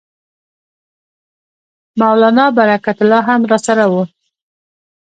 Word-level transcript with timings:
مولنا 2.01 2.45
برکت 2.57 2.97
الله 3.03 3.21
هم 3.29 3.41
راسره 3.51 3.85
وو. 3.91 4.03